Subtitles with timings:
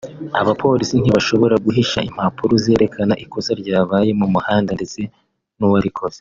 [0.41, 4.99] abapolisi ntibashobora guhisha impapuro zerekana ikosa ryabaye mu muhanda ndetse
[5.57, 6.09] n’uwarikoze